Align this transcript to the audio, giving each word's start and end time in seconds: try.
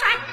try. 0.00 0.29